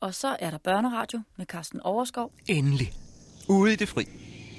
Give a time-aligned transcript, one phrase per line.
[0.00, 2.32] Og så er der børneradio med Carsten Overskov.
[2.46, 2.92] Endelig.
[3.48, 4.04] Ude i det fri.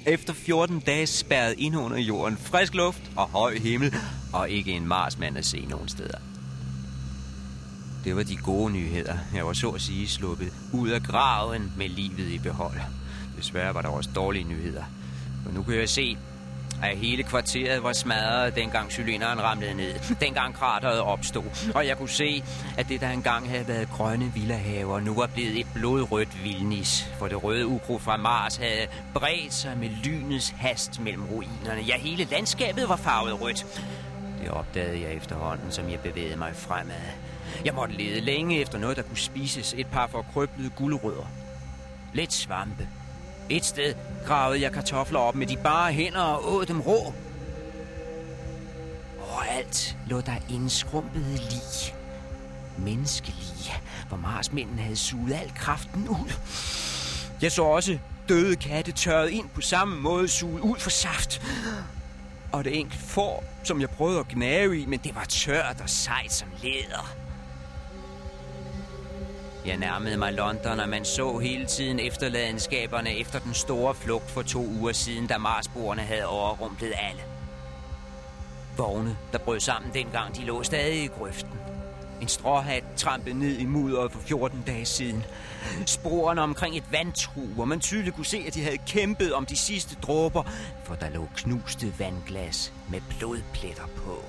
[0.06, 3.94] Efter 14 dage spærret ind under jorden, frisk luft og høj himmel,
[4.32, 6.18] og ikke en marsmand at se nogen steder.
[8.04, 9.18] Det var de gode nyheder.
[9.34, 12.80] Jeg var så at sige sluppet ud af graven med livet i behold.
[13.36, 14.84] Desværre var der også dårlige nyheder.
[15.44, 16.16] For nu kan jeg se,
[16.82, 20.16] at hele kvarteret var smadret, dengang cylinderen ramlede ned.
[20.20, 21.72] Dengang krateret opstod.
[21.74, 22.44] Og jeg kunne se,
[22.78, 27.12] at det, der engang havde været grønne villahaver, nu var blevet et blodrødt vildnis.
[27.18, 31.80] For det røde ukrudt fra Mars havde bredt sig med lynets hast mellem ruinerne.
[31.80, 33.66] Ja, hele landskabet var farvet rødt.
[34.42, 36.94] Det opdagede jeg efterhånden, som jeg bevægede mig fremad.
[37.64, 39.74] Jeg måtte lede længe efter noget, der kunne spises.
[39.78, 41.26] Et par forkrøblede guldrødder.
[42.12, 42.88] Lidt svampe.
[43.48, 43.94] Et sted
[44.26, 47.14] gravede jeg kartofler op med de bare hænder og åd dem rå.
[49.30, 51.94] Overalt lå der indskrumpede lig.
[52.78, 53.72] Menneskelige,
[54.08, 56.32] hvor marsmændene havde suget al kraften ud.
[57.42, 61.42] Jeg så også døde katte tørret ind på samme måde suget ud for saft.
[62.52, 65.90] Og det enkelt får, som jeg prøvede at gnave i, men det var tørt og
[65.90, 67.21] sejt som læder.
[69.66, 74.42] Jeg nærmede mig London, og man så hele tiden efterladenskaberne efter den store flugt for
[74.42, 77.22] to uger siden, da Marsboerne havde overrumplet alle.
[78.76, 81.52] Vogne, der brød sammen dengang, de lå stadig i grøften.
[82.20, 85.24] En stråhat trampede ned i mudderet for 14 dage siden.
[85.86, 89.56] Sporene omkring et vandtru, hvor man tydeligt kunne se, at de havde kæmpet om de
[89.56, 90.42] sidste dråber,
[90.84, 94.24] for der lå knuste vandglas med blodpletter på.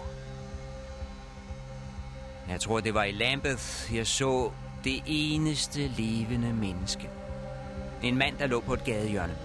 [2.50, 4.52] Jeg tror, det var i Lambeth, jeg så
[4.84, 7.10] det eneste levende menneske.
[8.04, 9.38] En mand, der lå på et gadehjørne.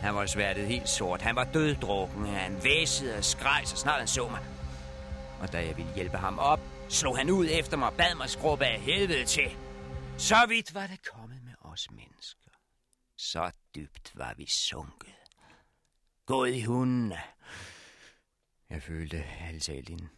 [0.00, 1.22] Han var sværtet helt sort.
[1.22, 2.26] Han var døddrukken.
[2.26, 4.40] Han væsede og skreg, så snart han så mig.
[5.40, 8.30] Og da jeg ville hjælpe ham op, slog han ud efter mig og bad mig
[8.30, 9.56] skrubbe af helvede til.
[10.18, 12.50] Så vidt var det kommet med os mennesker.
[13.16, 15.14] Så dybt var vi sunket.
[16.26, 17.18] Gået i hundene.
[18.70, 20.10] Jeg følte altid en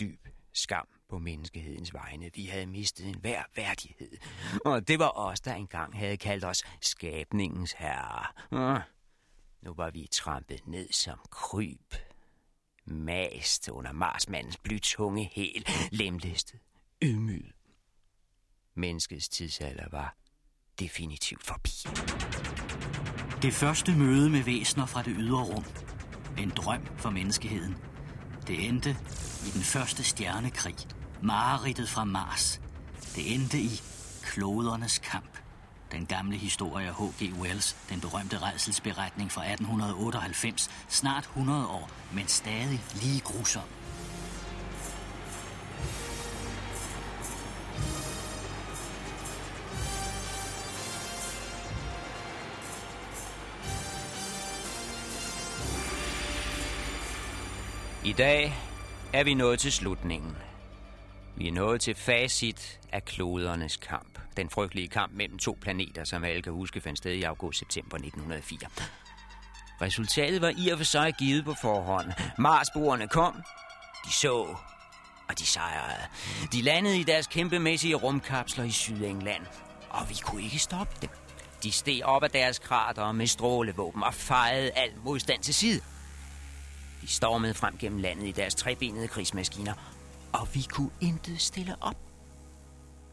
[0.00, 2.30] dyb skam på menneskehedens vegne.
[2.34, 4.16] Vi havde mistet en hver værdighed.
[4.64, 8.26] Og det var os, der engang havde kaldt os skabningens herre.
[8.50, 8.82] Ah,
[9.62, 11.94] nu var vi trampet ned som kryb.
[12.84, 16.60] Mast under Marsmandens blytunge hæl, lemlæstet,
[17.02, 17.52] ydmyget.
[18.74, 20.16] Menneskets tidsalder var
[20.78, 21.70] definitivt forbi.
[23.42, 25.64] Det første møde med væsener fra det ydre rum.
[26.38, 27.76] En drøm for menneskeheden.
[28.46, 28.90] Det endte
[29.46, 30.99] i den første stjernekrig.
[31.22, 32.60] Mareridtet fra Mars.
[33.16, 33.80] Det endte i
[34.22, 35.38] klodernes kamp.
[35.92, 37.32] Den gamle historie af H.G.
[37.40, 43.62] Wells, den berømte redselsberetning fra 1898, snart 100 år, men stadig lige grusom.
[58.04, 58.54] I dag
[59.12, 60.36] er vi nået til slutningen.
[61.36, 64.18] Vi er nået til facit af klodernes kamp.
[64.36, 68.68] Den frygtelige kamp mellem to planeter, som alle kan huske fandt sted i august-september 1904.
[69.82, 72.12] Resultatet var i og for sig givet på forhånd.
[72.38, 73.42] Marsboerne kom,
[74.06, 74.56] de så,
[75.28, 76.06] og de sejrede.
[76.52, 79.42] De landede i deres kæmpemæssige rumkapsler i Sydengland,
[79.90, 81.10] og vi kunne ikke stoppe dem.
[81.62, 85.80] De steg op af deres krater med strålevåben og fejede al modstand til side.
[87.02, 89.74] De stormede frem gennem landet i deres trebenede krigsmaskiner,
[90.32, 91.96] og vi kunne intet stille op.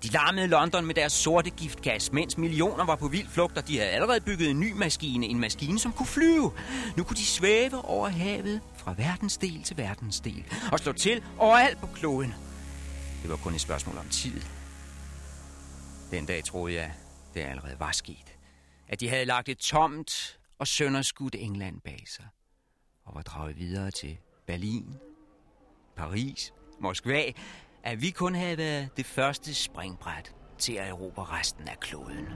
[0.04, 3.78] De larmede London med deres sorte giftgas, mens millioner var på vild flugt, og de
[3.78, 6.52] havde allerede bygget en ny maskine, en maskine, som kunne flyve.
[6.98, 11.88] Nu kunne de svæve over havet fra verdensdel til verdensdel og slå til overalt på
[11.88, 12.34] kloden.
[13.22, 14.42] Det var kun et spørgsmål om tid.
[16.12, 16.94] Den dag troede jeg,
[17.34, 18.38] det allerede var sket.
[18.88, 22.26] At de havde lagt et tomt og sønderskudt England bag sig
[23.06, 24.18] og var draget videre til
[24.48, 24.96] Berlin,
[25.96, 27.24] Paris, Moskva,
[27.84, 32.28] at vi kun havde været det første springbræt til at erobre resten af kloden.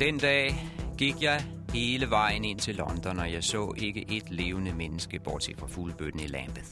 [0.00, 0.54] Den dag
[0.98, 5.58] gik jeg hele vejen ind til London, og jeg så ikke et levende menneske, bortset
[5.58, 6.68] fra fuglebøtten i Lambeth.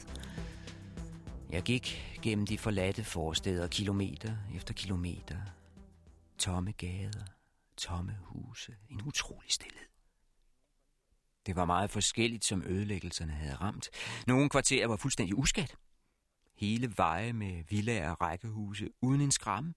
[1.49, 5.37] Jeg gik gennem de forladte forsteder, kilometer efter kilometer.
[6.37, 7.25] Tomme gader,
[7.77, 9.87] tomme huse, en utrolig stillhed.
[11.45, 13.89] Det var meget forskelligt, som ødelæggelserne havde ramt.
[14.27, 15.75] Nogle kvarterer var fuldstændig uskat.
[16.55, 19.75] Hele veje med villaer og rækkehuse uden en skram.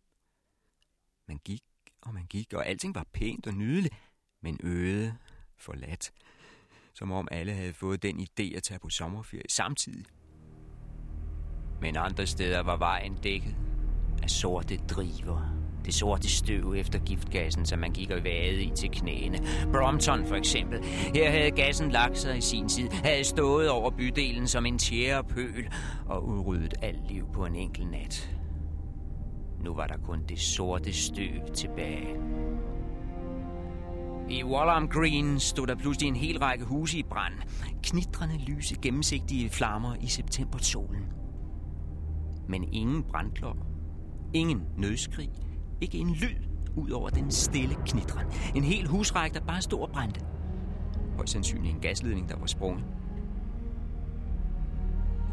[1.29, 1.63] Man gik,
[2.03, 3.95] og man gik, og alting var pænt og nydeligt,
[4.43, 5.15] men øde,
[5.57, 6.13] forladt.
[6.95, 10.07] Som om alle havde fået den idé at tage på sommerferie samtidig.
[11.81, 13.57] Men andre steder var vejen dækket
[14.23, 15.59] af sorte driver.
[15.85, 19.39] Det sorte støv efter giftgassen, som man gik og vade i til knæene.
[19.73, 20.85] Brompton for eksempel.
[20.85, 25.25] Her havde gassen lagt sig i sin tid, havde stået over bydelen som en tjære
[25.25, 25.69] pøl
[26.07, 28.42] og udryddet alt liv på en enkelt nat.
[29.63, 32.17] Nu var der kun det sorte støv tilbage.
[34.29, 37.35] I Wallam Green stod der pludselig en hel række huse i brand.
[37.83, 41.13] Knitrende lyse, gennemsigtige flammer i septembersolen.
[42.49, 43.65] Men ingen brandklokker.
[44.35, 45.31] Ingen nødskrig.
[45.81, 46.37] Ikke en lyd
[46.77, 48.27] ud over den stille knitren.
[48.55, 50.21] En hel husrække, der bare stod og brændte.
[51.17, 52.85] Højst sandsynligt en gasledning, der var sprunget.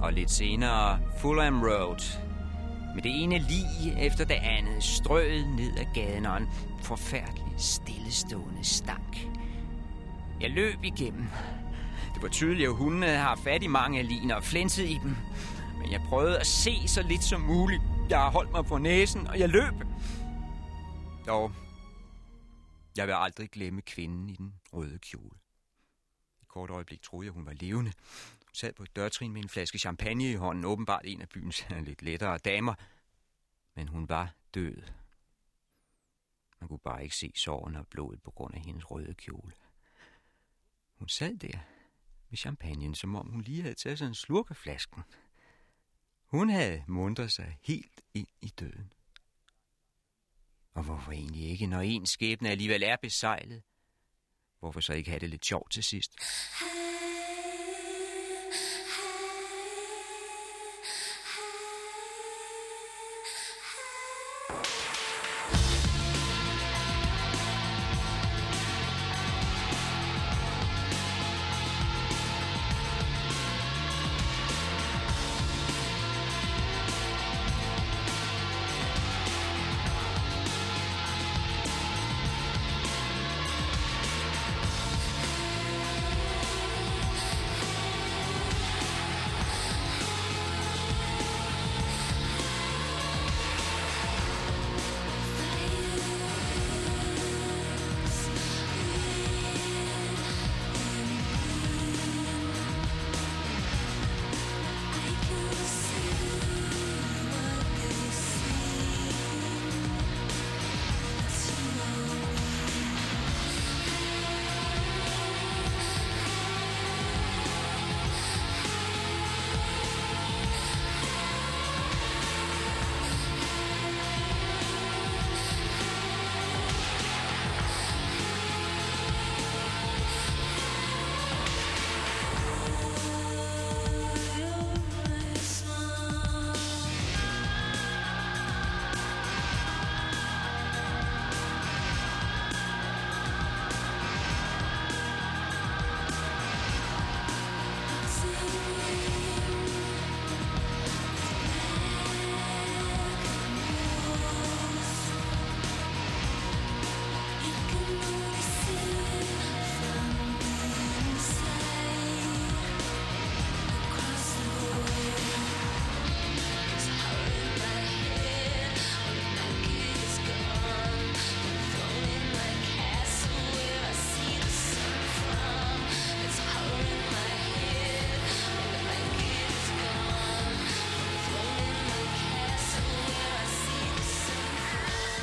[0.01, 2.28] Og lidt senere Fulham Road.
[2.95, 6.47] Med det ene lige efter det andet strøget ned ad gaden og en
[6.83, 9.27] forfærdelig stillestående stank.
[10.41, 11.27] Jeg løb igennem.
[12.13, 15.15] Det var tydeligt, at hundene har fat i mange liner og flænset i dem.
[15.81, 17.81] Men jeg prøvede at se så lidt som muligt.
[18.09, 19.73] Jeg har holdt mig på næsen, og jeg løb.
[21.27, 21.51] Dog,
[22.97, 25.37] jeg vil aldrig glemme kvinden i den røde kjole.
[26.41, 27.91] I kort øjeblik troede jeg, hun var levende.
[28.53, 32.01] Sad på et dørtrin med en flaske champagne i hånden, åbenbart en af byens lidt
[32.01, 32.73] lettere damer.
[33.75, 34.81] Men hun var død.
[36.59, 39.51] Man kunne bare ikke se såren og blodet på grund af hendes røde kjole.
[40.95, 41.59] Hun sad der
[42.29, 45.03] med champagnen, som om hun lige havde taget sig en slurk af flasken.
[46.25, 48.93] Hun havde mundret sig helt ind i døden.
[50.73, 53.63] Og hvorfor egentlig ikke, når en skæbne alligevel er besejlet?
[54.59, 56.15] Hvorfor så ikke have det lidt sjovt til sidst?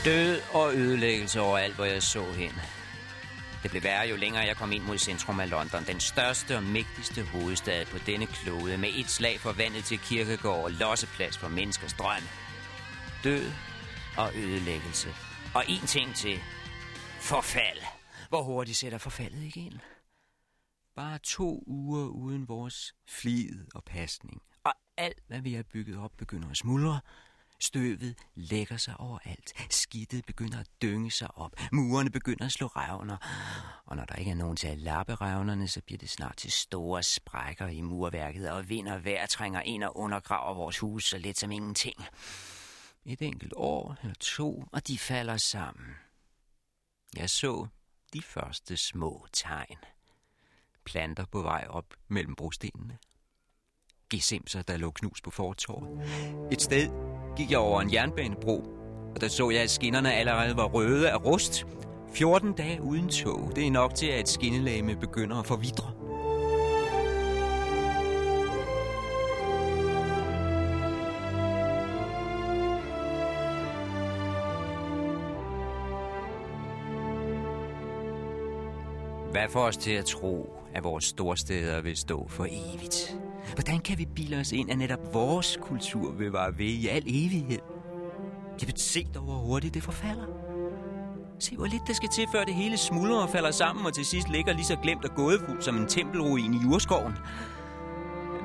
[0.07, 2.53] Død og ødelæggelse over alt, hvor jeg så hen.
[3.63, 6.63] Det blev værre, jo længere jeg kom ind mod centrum af London, den største og
[6.63, 11.93] mægtigste hovedstad på denne klode, med et slag forvandlet til kirkegård og losseplads for menneskers
[11.93, 12.23] drøm.
[13.25, 13.45] Død
[14.19, 15.09] og ødelæggelse.
[15.55, 16.39] Og en ting til.
[17.21, 17.79] Forfald.
[18.29, 19.79] Hvor hurtigt sætter forfaldet ikke ind?
[20.97, 24.43] Bare to uger uden vores flid og pasning.
[24.65, 27.01] Og alt, hvad vi har bygget op, begynder at smuldre.
[27.61, 29.53] Støvet lægger sig overalt.
[29.71, 31.53] Skidtet begynder at dynge sig op.
[31.73, 33.17] Murene begynder at slå revner.
[33.87, 36.53] Og når der ikke er nogen til at lappe revnerne, så bliver det snart til
[36.53, 41.19] store sprækker i murværket, og vind og vejr trænger ind og undergraver vores hus så
[41.19, 41.97] let som ingenting.
[43.05, 45.95] Et enkelt år eller to, og de falder sammen.
[47.17, 47.67] Jeg så
[48.13, 49.79] de første små tegn.
[50.85, 52.99] Planter på vej op mellem brostenene.
[54.11, 55.89] Gesimser, der lå knus på fortorvet.
[56.53, 56.89] Et sted
[57.37, 58.65] gik jeg over en jernbanebro,
[59.15, 61.67] og der så jeg, at skinnerne allerede var røde af rust.
[62.15, 63.53] 14 dage uden tog.
[63.57, 65.93] Det er nok til, at skinnelæme begynder at forvidre.
[79.31, 83.17] Hvad får os til at tro, at vores storsteder vil stå for evigt?
[83.55, 87.03] Hvordan kan vi bilde os ind, at netop vores kultur vil vare ved i al
[87.07, 87.59] evighed?
[88.61, 90.27] Jeg vil se dog, hvor hurtigt det forfalder.
[91.39, 94.05] Se, hvor lidt der skal til, før det hele smuldrer og falder sammen, og til
[94.05, 97.13] sidst ligger lige så glemt og gådefuld som en tempelruin i jordskoven.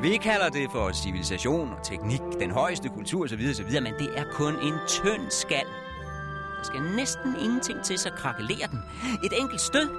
[0.02, 4.24] Vi kalder det for civilisation og teknik, den højeste kultur osv., osv., men det er
[4.32, 5.66] kun en tynd skal.
[6.58, 8.80] Der skal næsten ingenting til, så krakelerer den.
[9.24, 9.90] Et enkelt stød,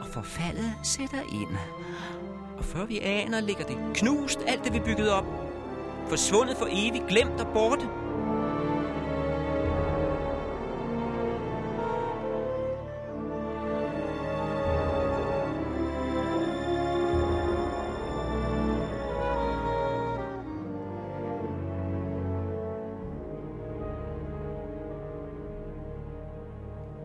[0.00, 1.56] og forfaldet sætter ind.
[2.58, 5.24] Og før vi aner, ligger det knust alt det, vi byggede op.
[6.08, 7.88] Forsvundet for evigt, glemt og borte.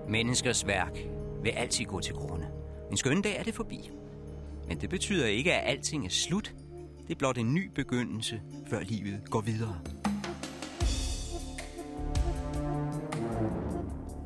[0.09, 0.97] Menneskers værk
[1.41, 2.47] vil altid gå til grunde.
[2.91, 3.91] En skøn dag er det forbi.
[4.73, 6.55] Men det betyder ikke, at alting er slut.
[7.07, 9.81] Det er blot en ny begyndelse, før livet går videre.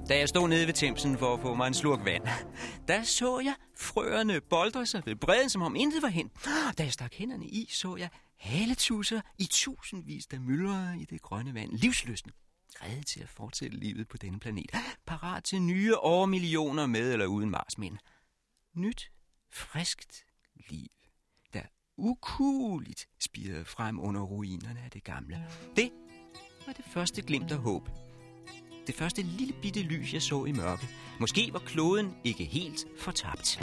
[0.10, 2.24] Da jeg stod nede ved Thamesen for at få mig en slurk vand,
[2.88, 6.32] der så jeg frøerne boldre sig ved bredden, som om intet var hen.
[6.78, 11.54] Da jeg stak hænderne i, så jeg haletusser i tusindvis, der myldrede i det grønne
[11.54, 11.72] vand.
[11.72, 12.32] Livsløsne.
[12.84, 14.72] Reddet til at fortsætte livet på denne planet.
[15.06, 18.00] Parat til nye år millioner med eller uden Mars, men
[18.76, 19.12] Nyt,
[19.52, 20.27] friskt
[20.70, 20.88] liv,
[21.54, 21.62] der
[21.98, 25.48] ukuligt spirede frem under ruinerne af det gamle.
[25.76, 25.92] Det
[26.68, 27.90] var det første glimt af håb.
[28.88, 30.88] Det første lille bitte lys, jeg så i mørke.
[31.20, 33.60] Måske var kloden ikke helt fortabt.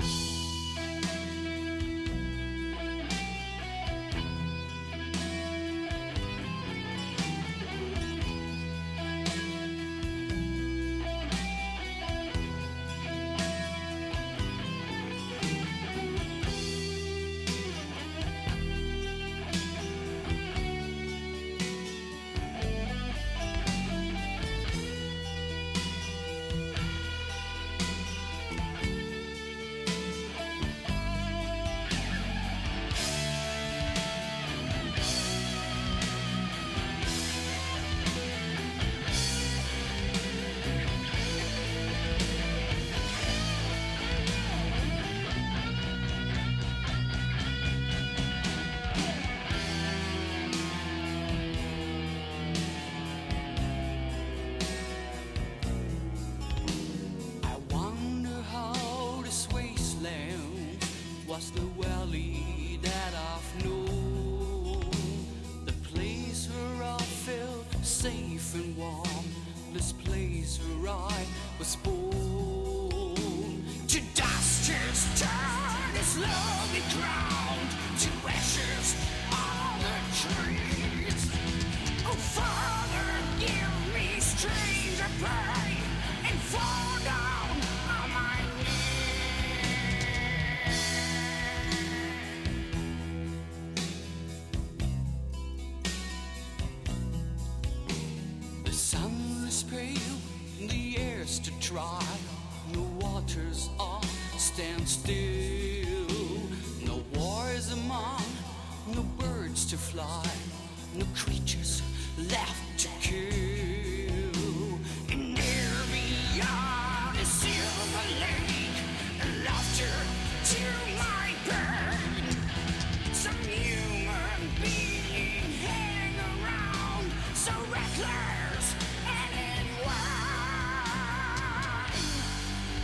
[127.96, 128.74] curse
[129.06, 129.94] anyone.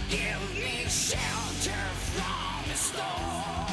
[0.09, 3.70] Give me shelter from the storm.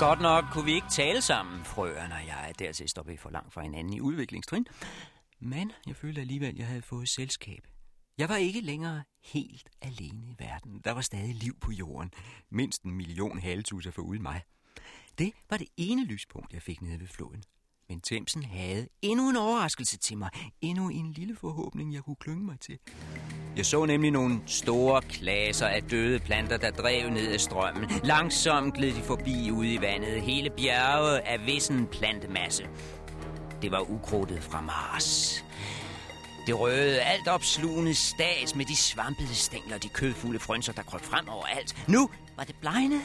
[0.00, 2.54] Godt nok kunne vi ikke tale sammen, frøerne og jeg.
[2.58, 4.66] Dertil står vi for langt fra hinanden i udviklingstrin.
[5.40, 7.66] Men jeg følte alligevel, at jeg havde fået selskab.
[8.18, 10.80] Jeg var ikke længere helt alene i verden.
[10.84, 12.10] Der var stadig liv på jorden.
[12.50, 14.42] Mindst en million haletusser for uden mig.
[15.18, 17.42] Det var det ene lyspunkt, jeg fik nede ved floden.
[17.90, 20.30] Men Themsen havde endnu en overraskelse til mig.
[20.60, 22.78] Endnu en lille forhåbning, jeg kunne klynge mig til.
[23.56, 27.90] Jeg så nemlig nogle store klasser af døde planter, der drev ned ad strømmen.
[28.04, 30.22] Langsomt gled de forbi ude i vandet.
[30.22, 32.68] Hele bjerge af vissen plantemasse.
[33.62, 35.44] Det var ukrudtet fra Mars.
[36.46, 41.00] Det røde, alt opslugende stas med de svampede stængler og de kødfulde frønser, der krøb
[41.00, 41.84] frem over alt.
[41.88, 43.00] Nu var det blegne,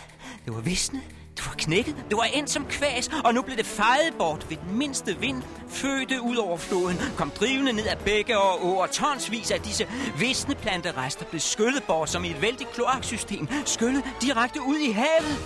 [0.45, 1.01] det var visne,
[1.37, 4.57] det var knækket, det var endt som kvæs, og nu blev det fejet bort ved
[4.57, 5.43] den mindste vind.
[5.69, 8.87] Fødte ud over floden, kom drivende ned ad bække og åer.
[8.87, 9.87] Tonsvis af disse
[10.19, 13.47] visne planterester blev skyllet bort som i et vældigt kloaksystem.
[13.65, 15.37] Skyllet direkte ud i havet.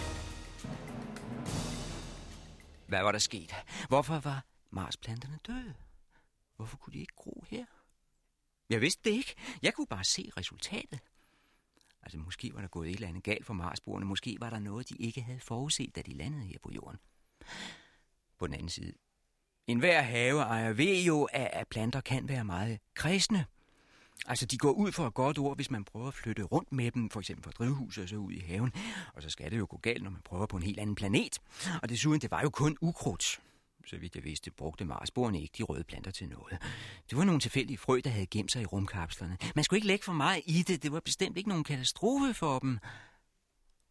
[2.88, 3.56] Hvad var der sket?
[3.88, 5.74] Hvorfor var Marsplanterne døde?
[6.56, 7.66] Hvorfor kunne de ikke gro her?
[8.70, 9.36] Jeg vidste det ikke.
[9.62, 11.00] Jeg kunne bare se resultatet.
[12.10, 14.06] Altså, måske var der gået et eller andet galt for Marsboerne.
[14.06, 17.00] Måske var der noget, de ikke havde forudset, da de landede her på jorden.
[18.40, 18.94] På den anden side.
[19.68, 23.46] En hver haveejer ved jo, at planter kan være meget kredsende.
[24.26, 26.92] Altså, de går ud for et godt ord, hvis man prøver at flytte rundt med
[26.92, 28.74] dem, for eksempel fra drivhuset og så ud i haven.
[29.14, 31.40] Og så skal det jo gå galt, når man prøver på en helt anden planet.
[31.82, 33.42] Og desuden, det var jo kun ukrudt
[33.90, 36.58] så vidt jeg vidste, brugte Marsboerne ikke de røde planter til noget.
[37.10, 39.38] Det var nogle tilfældige frø, der havde gemt sig i rumkapslerne.
[39.56, 40.84] Man skulle ikke lægge for meget i det.
[40.84, 42.80] Det var bestemt ikke nogen katastrofe for dem.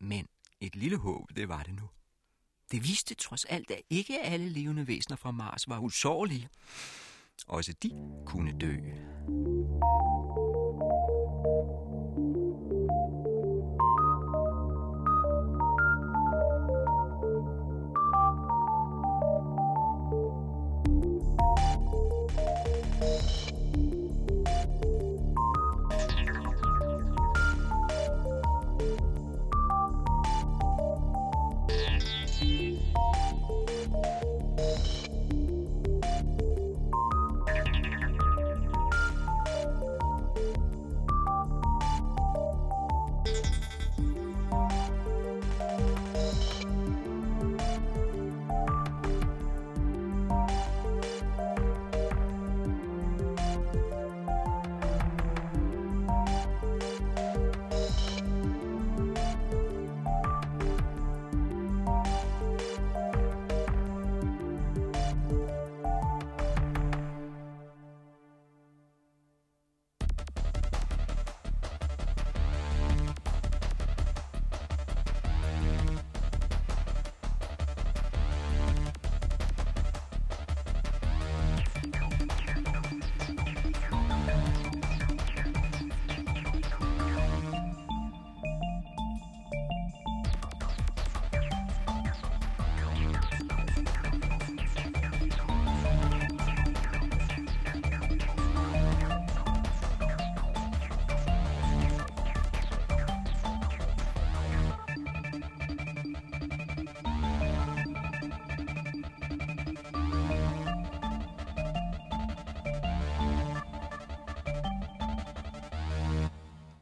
[0.01, 0.27] Men
[0.61, 1.89] et lille håb, det var det nu.
[2.73, 6.49] Det viste trods alt, at ikke alle levende væsener fra Mars var usårlige.
[7.47, 7.91] Også de
[8.27, 8.77] kunne dø.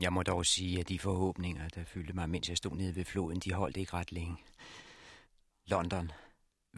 [0.07, 3.05] Jeg må dog sige, at de forhåbninger, der fyldte mig, mens jeg stod nede ved
[3.05, 4.37] floden, de holdt ikke ret længe.
[5.67, 6.11] London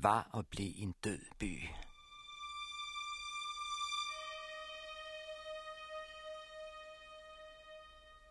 [0.03, 1.61] var og blev en død by.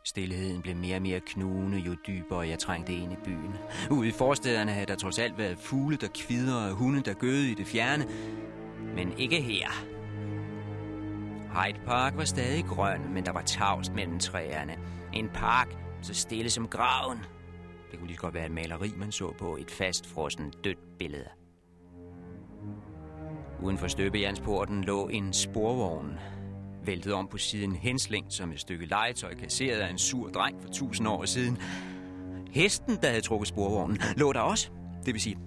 [0.05, 3.55] Stilheden blev mere og mere knugende, jo dybere jeg trængte ind i byen.
[3.91, 7.51] Ude i forstederne havde der trods alt været fugle, der kvider og hunde, der gøde
[7.51, 8.05] i det fjerne.
[8.95, 9.96] Men ikke her.
[11.57, 14.75] Hyde Park var stadig grøn, men der var tavst mellem træerne.
[15.13, 17.17] En park så stille som graven.
[17.91, 21.27] Det kunne lige godt være et maleri, man så på et fastfrossen dødt billede.
[23.63, 26.19] Uden for støbejernsporten lå en sporvogn,
[26.85, 30.69] væltet om på siden henslængt som et stykke legetøj kasseret af en sur dreng for
[30.69, 31.57] tusind år siden.
[32.51, 34.69] Hesten, der havde trukket sporvognen, lå der også.
[35.05, 35.37] Det vil sige,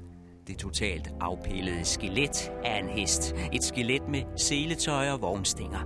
[0.51, 3.35] det totalt afpillede skelet af en hest.
[3.53, 5.81] Et skelet med seletøj og vognstænger.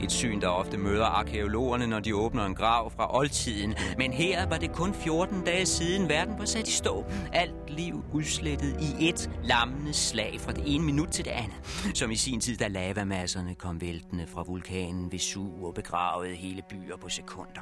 [0.00, 3.74] Et syn, der ofte møder arkeologerne, når de åbner en grav fra oldtiden.
[3.98, 7.04] Men her var det kun 14 dage siden verden var sat i stå.
[7.32, 11.56] Alt liv udslettet i et lammende slag fra det ene minut til det andet.
[11.94, 16.96] Som i sin tid, da lavamasserne kom væltende fra vulkanen Vesuv og begravede hele byer
[16.96, 17.60] på sekunder.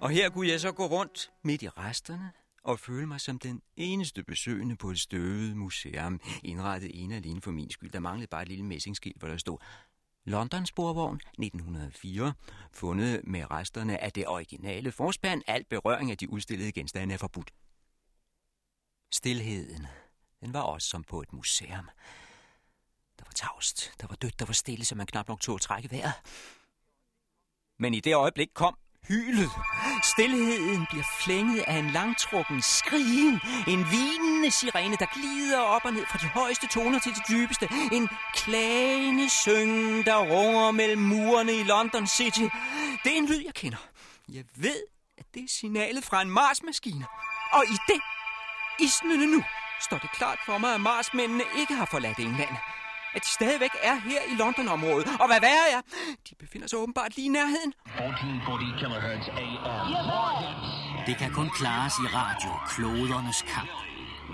[0.00, 2.30] Og her kunne jeg så gå rundt midt i resterne
[2.66, 7.50] og føle mig som den eneste besøgende på et støvet museum, indrettet ene alene for
[7.50, 7.90] min skyld.
[7.90, 9.58] Der manglede bare et lille messingskilt, hvor der stod
[10.24, 12.34] London sporvogn 1904,
[12.72, 15.42] fundet med resterne af det originale forspand.
[15.46, 17.54] Alt berøring af de udstillede genstande er forbudt.
[19.12, 19.86] Stilheden,
[20.40, 21.88] den var også som på et museum.
[23.18, 25.60] Der var tavst, der var dødt, der var stille, så man knap nok tog at
[25.60, 26.12] trække vejret.
[27.78, 29.50] Men i det øjeblik kom hylet.
[30.02, 33.40] Stilheden bliver flænget af en langtrukken skrigen.
[33.66, 37.68] En vinende sirene, der glider op og ned fra de højeste toner til de dybeste.
[37.92, 42.46] En klagende syng, der runger mellem murene i London City.
[43.04, 43.78] Det er en lyd, jeg kender.
[44.28, 44.82] Jeg ved,
[45.18, 47.06] at det er signalet fra en Mars-maskine.
[47.52, 48.00] Og i det,
[48.80, 49.44] isnende nu,
[49.80, 52.56] står det klart for mig, at Marsmændene ikke har forladt England
[53.16, 55.06] at de stadigvæk er her i London-området.
[55.20, 55.80] Og hvad værre er,
[56.30, 57.72] de befinder sig åbenbart lige i nærheden.
[57.86, 59.86] 1440 kHz AM.
[61.06, 63.70] Det kan kun klares i radio, klodernes kamp.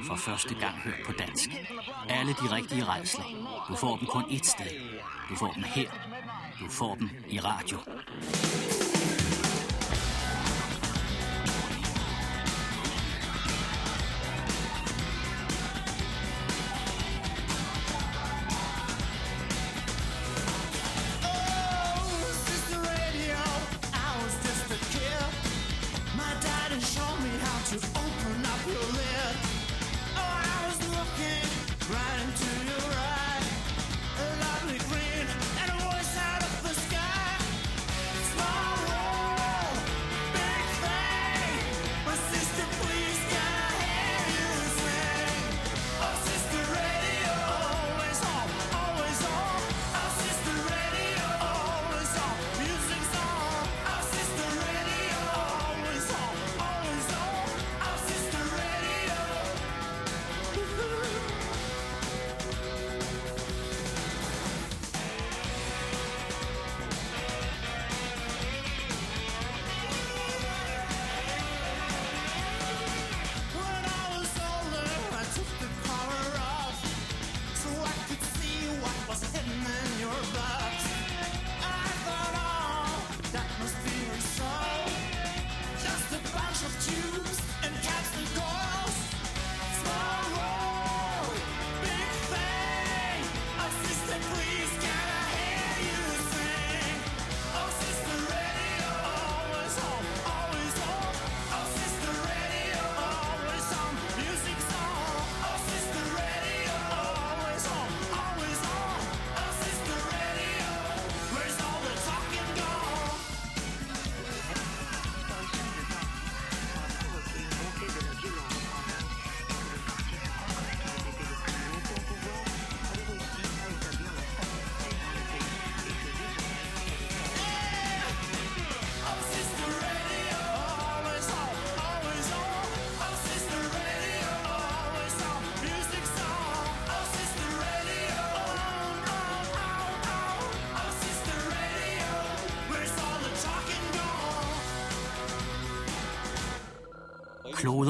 [0.07, 1.51] For første gang hørt på dansk.
[2.09, 3.25] Alle de rigtige rejsler.
[3.69, 4.71] Du får dem kun ét sted.
[5.29, 5.91] Du får dem her.
[6.61, 7.79] Du får dem i radio.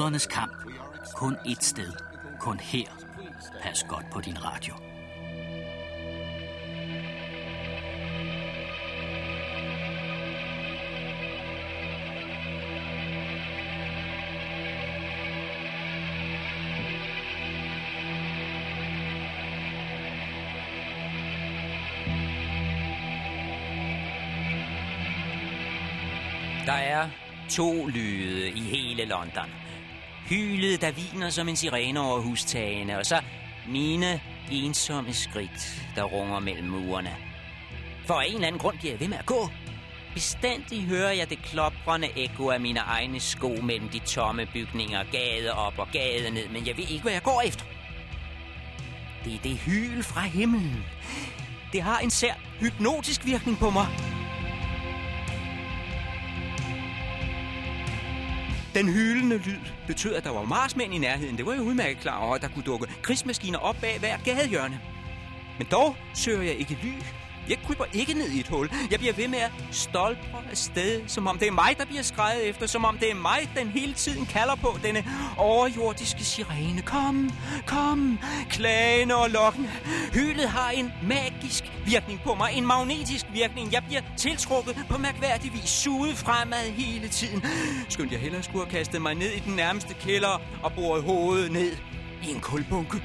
[0.03, 0.53] Klodernes kamp.
[1.15, 1.93] Kun et sted.
[2.39, 2.87] Kun her.
[3.61, 4.73] Pas godt på din radio.
[26.65, 27.09] Der er
[27.49, 29.62] to lyde i hele London.
[30.29, 33.21] Hylet, der viner som en sirene over hustagene, og så
[33.67, 37.15] mine ensomme skridt, der runger mellem murene.
[38.05, 39.49] For en eller anden grund bliver jeg ved med at gå.
[40.13, 45.53] Bestandig hører jeg det kloprende ekko af mine egne sko mellem de tomme bygninger, gade
[45.53, 47.65] op og gade ned, men jeg ved ikke, hvad jeg går efter.
[49.25, 50.83] Det er det hyl fra himlen.
[51.73, 54.12] Det har en sær hypnotisk virkning på mig.
[58.75, 61.37] Den hylende lyd betød, at der var marsmænd i nærheden.
[61.37, 64.79] Det var jeg udmærket klar over, at der kunne dukke krigsmaskiner op bag hvert gadehjørne.
[65.57, 66.91] Men dog søger jeg ikke ly.
[67.49, 68.69] Jeg kryber ikke ned i et hul.
[68.91, 72.49] Jeg bliver ved med at stolpre afsted, som om det er mig, der bliver skrevet
[72.49, 72.67] efter.
[72.67, 75.05] Som om det er mig, den hele tiden kalder på denne
[75.37, 76.81] overjordiske sirene.
[76.81, 77.29] Kom,
[77.65, 79.69] kom, klagende og lokkende.
[80.13, 82.53] Hylet har en magisk virkning på mig.
[82.53, 83.73] En magnetisk virkning.
[83.73, 85.69] Jeg bliver tiltrukket på mærkværdig vis.
[85.69, 87.43] Suget fremad hele tiden.
[87.89, 91.51] Skønt jeg hellere skulle have kastet mig ned i den nærmeste kælder og boret hovedet
[91.51, 91.71] ned
[92.23, 93.01] i en kulbunke.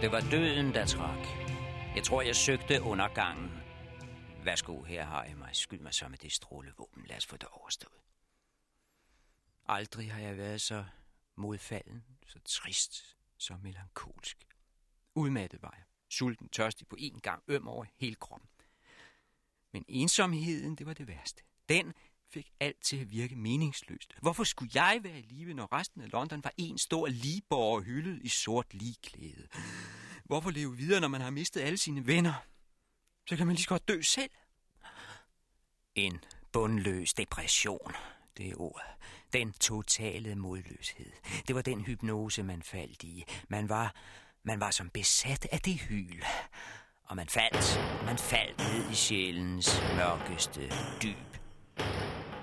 [0.00, 1.26] Det var døden, der trak.
[1.96, 3.50] Jeg tror, jeg søgte undergangen.
[4.44, 5.56] Værsgo, her har jeg mig.
[5.56, 7.06] Skyld mig så med det strålevåben.
[7.06, 8.00] Lad os få det overstået.
[9.66, 10.84] Aldrig har jeg været så
[11.36, 14.46] modfalden, så trist, så melankolsk.
[15.14, 15.84] Udmattet var jeg.
[16.08, 18.48] Sulten, tørstig på én gang, øm over hele kroppen.
[19.72, 21.42] Men ensomheden, det var det værste.
[21.68, 21.94] Den
[22.32, 24.14] fik alt til at virke meningsløst.
[24.20, 28.20] Hvorfor skulle jeg være i live, når resten af London var en stor ligeborger hyldet
[28.22, 29.48] i sort ligklæde?
[30.24, 32.34] Hvorfor leve videre, når man har mistet alle sine venner?
[33.26, 34.30] Så kan man lige så godt dø selv.
[35.94, 36.20] En
[36.52, 37.92] bundløs depression,
[38.36, 38.86] det er ordet.
[39.32, 41.12] Den totale modløshed.
[41.48, 43.24] Det var den hypnose, man faldt i.
[43.48, 43.94] Man var,
[44.42, 46.22] man var som besat af det hyl.
[47.02, 51.36] Og man faldt, man faldt ned i sjælens mørkeste dyb.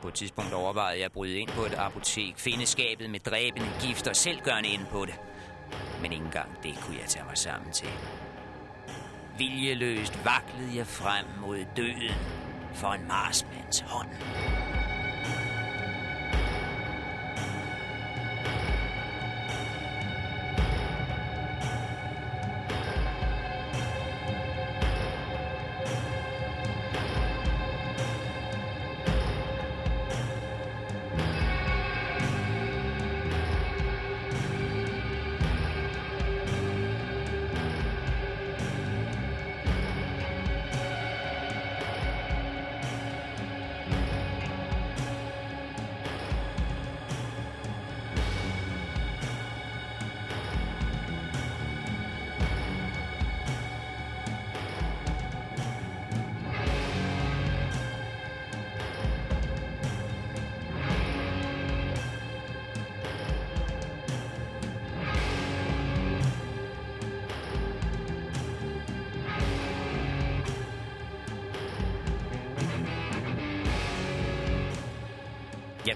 [0.03, 3.67] På et tidspunkt overvejede jeg at bryde ind på et apotek, finde skabet med dræbende
[3.81, 5.13] gift og selv gøre ind på det.
[6.01, 7.87] Men ikke engang det kunne jeg tage mig sammen til.
[9.37, 12.15] Viljeløst vaklede jeg frem mod døden
[12.73, 14.09] for en marsmands hånd.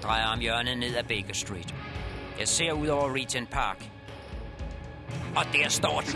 [0.08, 1.76] Drejer om hjørnet ned ad Baker Street.
[2.40, 3.90] Jeg ser ud over Regent Park.
[5.36, 6.14] Og der står den.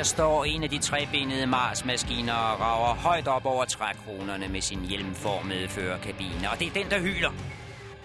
[0.00, 4.80] Her står en af de trebenede Mars-maskiner og rager højt op over trækronerne med sin
[4.80, 6.50] hjelmformede førerkabine.
[6.52, 7.30] Og det er den, der hyler.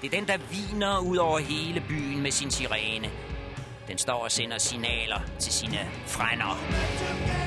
[0.02, 3.10] Det er den, der viner ud over hele byen med sin sirene.
[3.88, 7.45] Den står og sender signaler til sine frænder.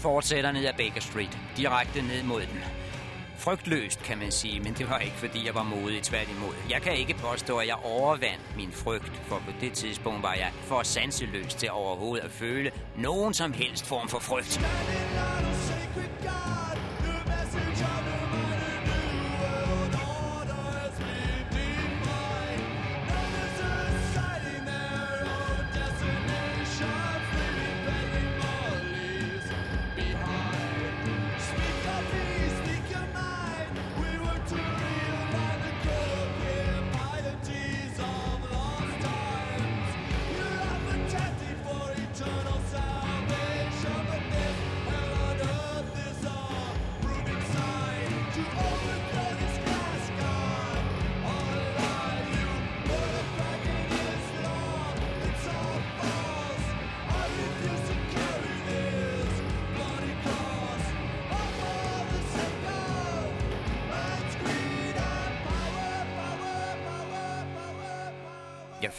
[0.00, 2.60] Fortsætter ned ad Baker Street, direkte ned mod den.
[3.38, 6.54] Frygtløst, kan man sige, men det var ikke, fordi jeg var modig, tværtimod.
[6.70, 10.50] Jeg kan ikke påstå, at jeg overvandt min frygt, for på det tidspunkt var jeg
[10.62, 14.60] for sanseløs til overhovedet at føle nogen som helst form for frygt.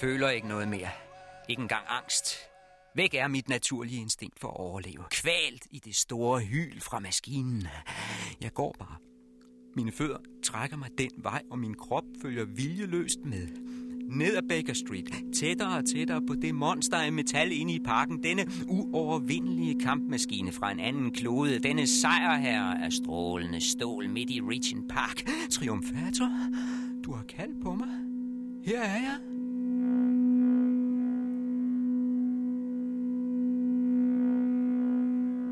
[0.02, 0.90] Føler ikke noget mere.
[1.50, 2.26] Ikke engang angst.
[2.96, 5.04] Væk er mit naturlige instinkt for at overleve.
[5.12, 7.68] Kvalt i det store hyl fra maskinen.
[8.42, 8.96] Jeg går bare.
[9.76, 13.48] Mine fødder trækker mig den vej, og min krop følger viljeløst med.
[14.10, 18.24] Ned ad Baker Street, tættere og tættere på det monster af metal inde i parken.
[18.24, 21.60] Denne uovervindelige kampmaskine fra en anden klode.
[21.60, 25.24] Denne sejrherre af strålende stål midt i Regent Park.
[25.52, 26.30] Triumfator,
[27.04, 27.90] du har kaldt på mig.
[28.66, 29.31] Her er jeg.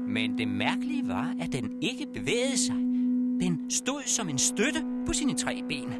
[0.10, 2.76] Men det mærkelige var, at den ikke bevægede sig.
[3.42, 5.94] Den stod som en støtte på sine tre ben.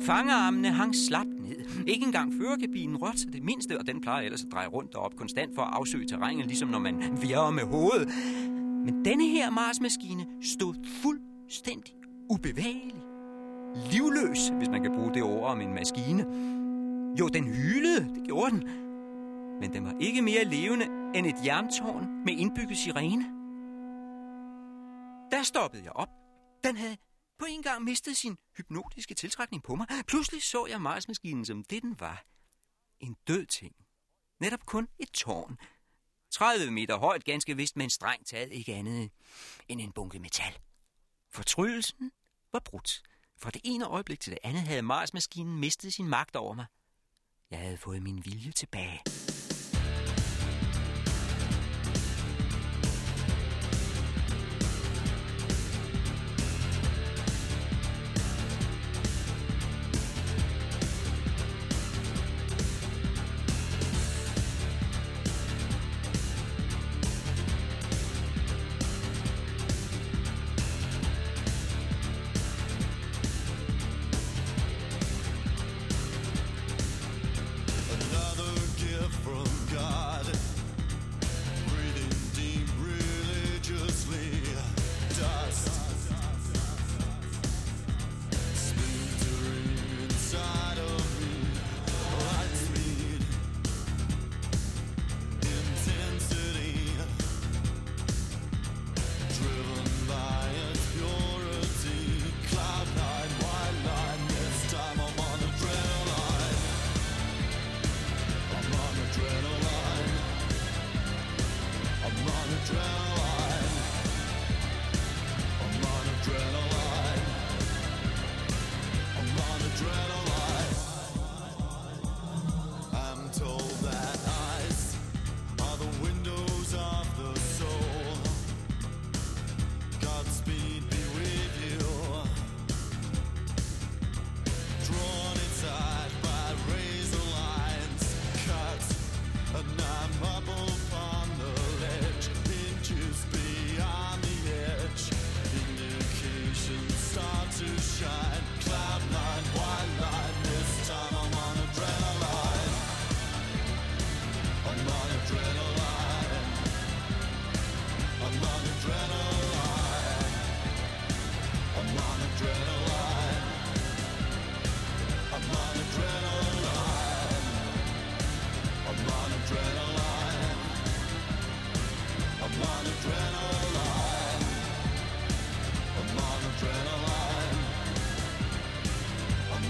[0.00, 1.84] Fangerarmene hang slapt ned.
[1.86, 5.02] Ikke engang førerkabinen rørte sig det mindste, og den plejer ellers at dreje rundt og
[5.02, 8.08] op konstant for at afsøge terrænet, ligesom når man virrer med hovedet.
[8.84, 11.94] Men denne her Mars-maskine stod fuldstændig
[12.30, 13.02] ubevægelig.
[13.92, 16.24] Livløs, hvis man kan bruge det ord om en maskine.
[17.20, 18.62] Jo, den hylede, det gjorde den.
[19.60, 23.35] Men den var ikke mere levende end et jerntårn med indbygget sirene.
[25.30, 26.08] Der stoppede jeg op.
[26.64, 26.96] Den havde
[27.38, 29.86] på en gang mistet sin hypnotiske tiltrækning på mig.
[30.06, 32.24] Pludselig så jeg Marsmaskinen som det, den var.
[33.00, 33.76] En død ting.
[34.40, 35.58] Netop kun et tårn.
[36.30, 39.10] 30 meter højt, ganske vist, men strengt taget ikke andet
[39.68, 40.58] end en bunke metal.
[41.30, 42.12] Fortrydelsen
[42.52, 43.02] var brudt.
[43.38, 46.66] Fra det ene øjeblik til det andet havde Marsmaskinen mistet sin magt over mig.
[47.50, 49.00] Jeg havde fået min vilje tilbage.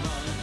[0.07, 0.36] on.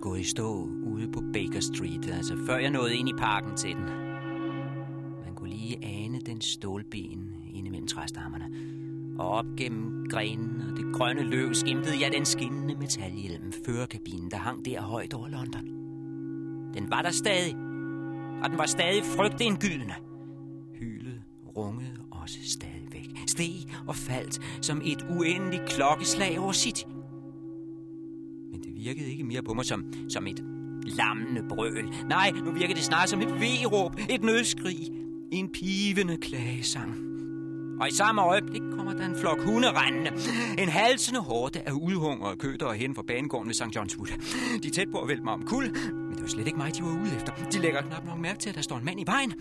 [0.00, 3.74] Gået i stå ude på Baker Street, altså før jeg nåede ind i parken til
[3.74, 3.84] den.
[5.24, 8.44] Man kunne lige ane den stålben inde mellem træstammerne.
[9.18, 14.36] Og op gennem grenen og det grønne løv skimtede jeg den skinnende metalhjelm førerkabinen, der
[14.36, 15.66] hang der højt over London.
[16.74, 17.54] Den var der stadig,
[18.42, 19.94] og den var stadig frygtindgydende.
[20.74, 21.22] Hylet
[21.56, 23.10] rungede også stadigvæk.
[23.26, 26.84] Steg og faldt som et uendeligt klokkeslag over City.
[28.84, 30.44] Virkede ikke mere på mig som, som et
[30.84, 31.88] lammende brøl.
[32.08, 34.88] Nej, nu virkede det snarere som et veråb, et nødskrig,
[35.32, 36.94] en pivende klagesang.
[37.80, 40.10] Og i samme øjeblik kommer der en flok hunde rendende.
[40.58, 43.62] En halsende hårde af udhungrede køder hen fra banegården ved St.
[43.62, 44.08] John's Wood.
[44.62, 46.76] De er tæt på at vælte mig om kul, men det var slet ikke mig,
[46.76, 47.32] de var ude efter.
[47.52, 49.32] De lægger knap nok mærke til, at der står en mand i vejen.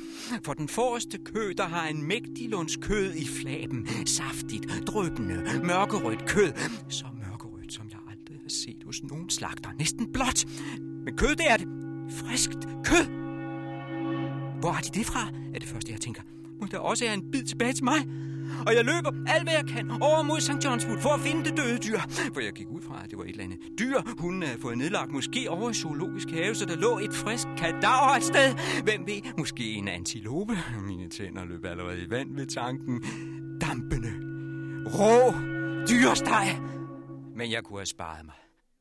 [0.44, 3.88] For den forreste køder har en mægtig lunds kød i flaben.
[4.06, 6.52] Saftigt, drøbende, mørkerødt kød.
[6.90, 7.19] som
[8.50, 9.70] har set hos nogen slagter.
[9.80, 10.46] Næsten blåt.
[11.06, 11.68] Men kød, det er det.
[12.10, 13.06] Friskt kød.
[14.60, 16.22] Hvor har de det fra, er det første, jeg tænker.
[16.62, 18.00] Må der også er en bid tilbage til mig?
[18.68, 20.50] Og jeg løber alt, hvad jeg kan over mod St.
[20.50, 22.00] John's Wood for at finde det døde dyr.
[22.34, 24.78] For jeg gik ud fra, at det var et eller andet dyr, hun havde fået
[24.78, 25.12] nedlagt.
[25.12, 28.56] Måske over i zoologisk have, så der lå et frisk kadaver et sted.
[28.84, 29.22] Hvem ved?
[29.38, 30.58] Måske en antilope.
[30.88, 33.02] Mine tænder løb allerede i vand ved tanken.
[33.62, 34.12] Dampende.
[34.86, 35.34] Rå.
[35.90, 36.79] Dyresteg.
[37.40, 38.36] Men jeg kunne have sparet mig.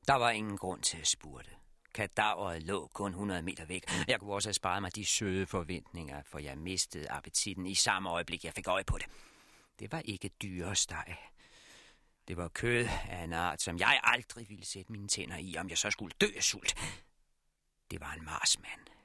[0.09, 1.51] Der var ingen grund til at spurte.
[1.95, 3.91] Kadaveret lå kun 100 meter væk.
[4.09, 8.11] Jeg kunne også have sparet mig de søde forventninger, for jeg mistede appetitten i samme
[8.11, 9.07] øjeblik, jeg fik øje på det.
[9.79, 11.17] Det var ikke dyresteg.
[12.29, 15.69] Det var kød af en art, som jeg aldrig ville sætte mine tænder i, om
[15.69, 16.75] jeg så skulle dø af sult.
[17.91, 18.98] Det var en marsmand.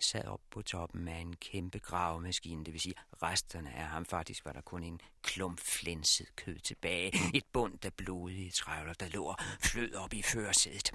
[0.00, 4.04] Sad op på toppen af en kæmpe gravemaskine, det vil sige resterne af ham.
[4.04, 7.12] Faktisk var der kun en klump flænset kød tilbage.
[7.34, 10.92] Et bund af blodige trævler, der lå og flød op i førersædet.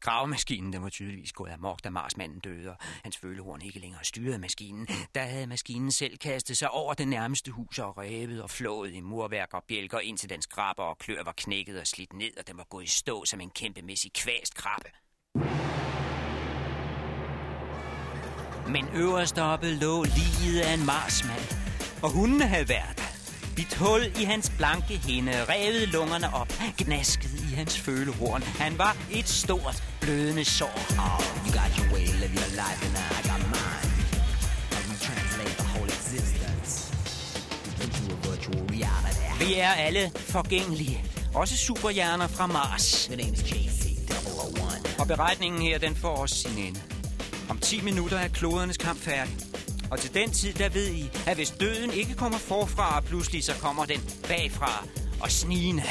[0.00, 4.38] Gravemaskinen den var tydeligvis gået amok, da Marsmanden døde, og hans følehorn ikke længere styrede
[4.38, 4.86] maskinen.
[5.14, 9.00] Der havde maskinen selv kastet sig over det nærmeste hus og revet og flået i
[9.00, 12.56] murværk og bjælker, indtil dens krabber og klør var knækket og slidt ned, og den
[12.56, 14.90] var gået i stå som en kæmpemæssig kvæst krabbe.
[18.68, 21.40] Men øverst oppe lå liget af en marsmand,
[22.02, 23.02] og hundene havde været der.
[23.56, 28.42] Bit hul i hans blanke hinde, revet lungerne op, gnasket i hans følehorn.
[28.42, 30.66] Han var et stort, blødende sår.
[30.98, 33.90] Oh, you got your way, live your life, and I got mine.
[34.72, 36.72] How we translate the whole existence
[37.84, 39.44] into a virtual reality.
[39.44, 41.04] Vi er alle forgængelige.
[41.34, 43.06] Også superhjerner fra Mars.
[43.06, 45.00] The name is JC001.
[45.00, 46.80] Og beretningen her, den får os sin ende.
[47.50, 49.34] Om 10 minutter er klodernes kamp færdig.
[49.90, 53.52] Og til den tid, der ved I, at hvis døden ikke kommer forfra, pludselig så
[53.60, 54.86] kommer den bagfra
[55.20, 55.82] og snigende.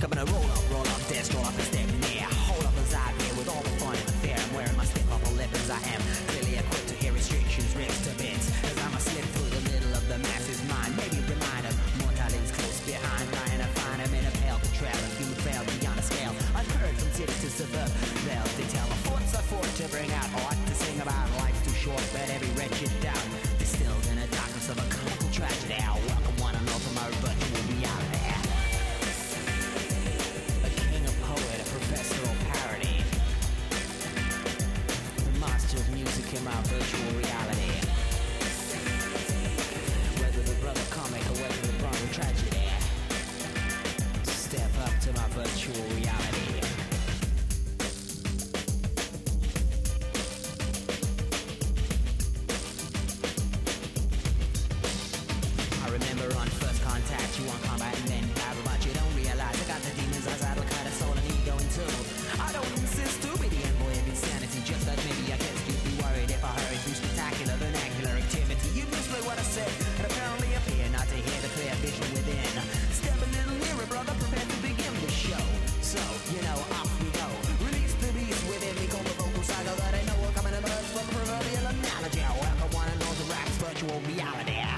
[0.00, 1.79] Come on, roll up, roll up, dance, roll up and
[36.40, 37.72] in my virtual reality.
[40.20, 42.68] Whether the brother comic or whether the brother tragedy.
[44.24, 45.99] Step up to my virtual reality.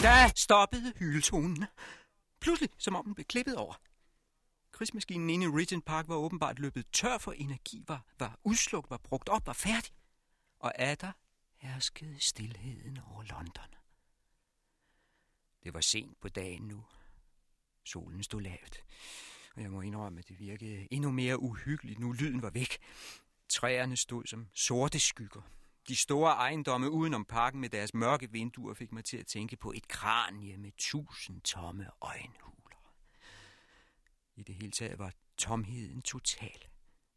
[0.03, 1.65] Da Der stoppede hyletonen.
[2.41, 3.75] Pludselig, som om den blev klippet over.
[4.73, 8.97] Krigsmaskinen inde i Regent Park var åbenbart løbet tør for energi, var, var udslugt, var
[8.97, 9.93] brugt op, var færdig.
[10.59, 11.13] Og er der
[11.55, 13.75] herskede stillheden over London.
[15.63, 16.85] Det var sent på dagen nu.
[17.85, 18.85] Solen stod lavt,
[19.57, 22.79] og jeg må indrømme, at det virkede endnu mere uhyggeligt, nu lyden var væk.
[23.49, 25.43] Træerne stod som sorte skygger.
[25.89, 29.73] De store ejendomme udenom parken med deres mørke vinduer fik mig til at tænke på
[29.73, 32.93] et kranie med tusind tomme øjenhuler.
[34.37, 36.69] I det hele taget var tomheden total.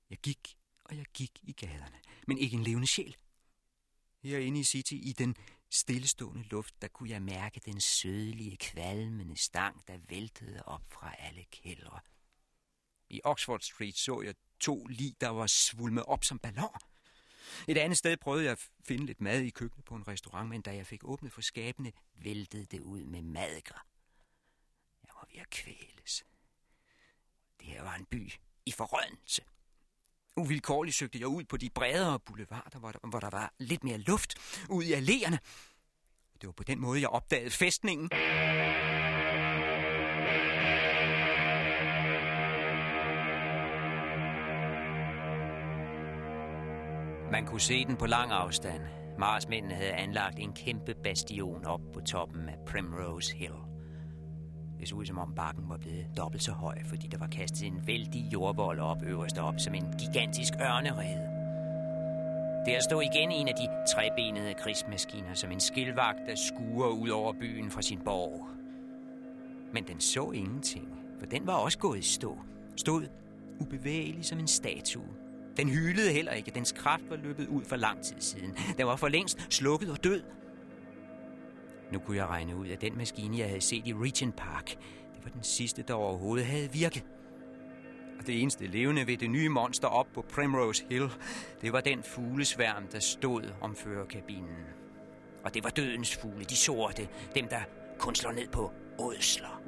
[0.09, 3.15] Jeg gik, og jeg gik i gaderne, men ikke en levende sjæl.
[4.23, 5.35] Herinde i City, i den
[5.71, 11.43] stillestående luft, der kunne jeg mærke den sødlige, kvalmende stang, der væltede op fra alle
[11.43, 11.99] kældre.
[13.09, 16.94] I Oxford Street så jeg to lig, der var svulmet op som balloner.
[17.67, 20.61] Et andet sted prøvede jeg at finde lidt mad i køkkenet på en restaurant, men
[20.61, 23.85] da jeg fik åbnet for skabene, væltede det ud med madker.
[25.03, 26.25] Jeg var ved at kvæles.
[27.59, 28.33] Det her var en by
[28.65, 29.41] i forrødelse.
[30.37, 33.97] Uvilkårligt søgte jeg ud på de bredere boulevarder, hvor der, hvor der var lidt mere
[33.97, 34.35] luft,
[34.69, 35.37] ud i alléerne.
[36.41, 38.09] Det var på den måde, jeg opdagede fæstningen.
[47.31, 48.81] Man kunne se den på lang afstand.
[49.19, 53.53] Marsmændene havde anlagt en kæmpe bastion op på toppen af Primrose Hill.
[54.79, 57.67] Det så ud som om bakken var blevet dobbelt så høj, fordi der var kastet
[57.67, 61.35] en vældig jordvold op øverst op som en gigantisk ørnerede.
[62.65, 67.33] Der stod igen en af de trebenede krigsmaskiner som en skilvagt, der skuer ud over
[67.33, 68.47] byen fra sin borg.
[69.73, 70.87] Men den så ingenting,
[71.19, 72.37] for den var også gået i stå.
[72.75, 73.07] Stod
[73.59, 75.24] ubevægelig som en statue.
[75.57, 76.51] Den hylede heller ikke.
[76.51, 78.57] Dens kraft var løbet ud for lang tid siden.
[78.77, 80.23] Den var for længst slukket og død.
[81.91, 84.65] Nu kunne jeg regne ud, at den maskine, jeg havde set i Regent Park,
[85.15, 87.03] det var den sidste, der overhovedet havde virket.
[88.19, 91.09] Og det eneste levende ved det nye monster op på Primrose Hill,
[91.61, 94.65] det var den fuglesværm, der stod om førerkabinen.
[95.43, 97.61] Og det var dødens fugle, de sorte, dem der
[97.99, 99.61] kun slår ned på ådsler.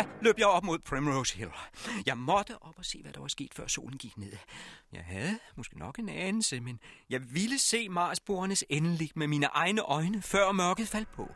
[0.00, 1.50] Da løb jeg op mod Primrose Hill.
[2.06, 4.32] Jeg måtte op og se, hvad der var sket, før solen gik ned.
[4.92, 6.80] Jeg havde måske nok en anelse, men
[7.10, 11.34] jeg ville se Marsborernes endelig med mine egne øjne, før mørket faldt på.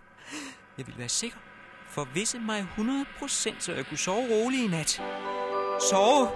[0.78, 1.38] Jeg ville være sikker.
[1.88, 4.90] Forvisse mig 100%, så jeg kunne sove roligt i nat.
[5.90, 6.28] Sove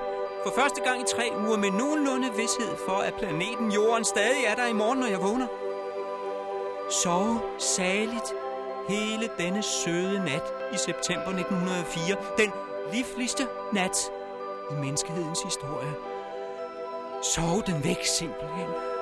[0.45, 4.55] for første gang i tre uger med nogenlunde vidshed for, at planeten Jorden stadig er
[4.55, 5.49] der i morgen, når jeg vågner.
[7.03, 8.35] Sove saligt
[8.89, 10.43] hele denne søde nat
[10.75, 12.17] i september 1904.
[12.39, 12.51] Den
[12.93, 13.97] livligste nat
[14.71, 15.95] i menneskehedens historie.
[17.23, 18.98] Sov den væk simpelthen.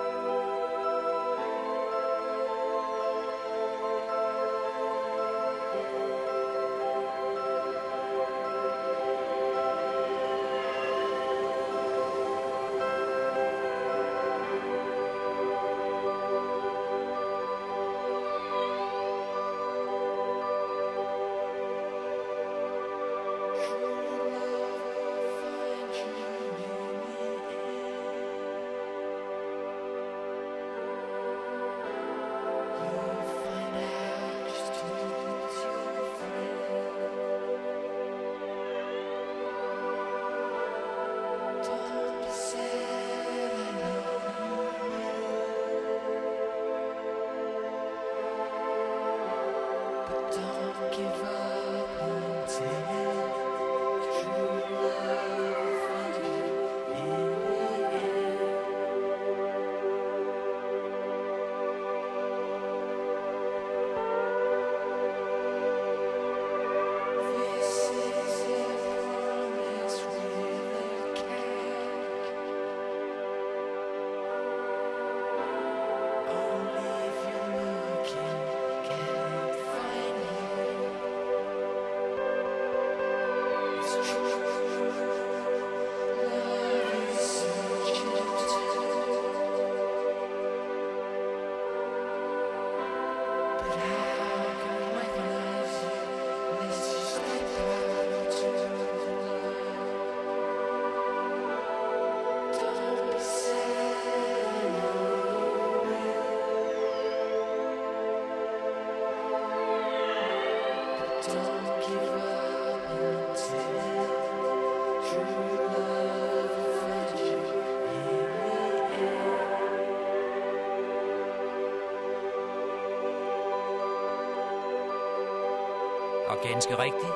[126.49, 127.12] Ganske rigtigt.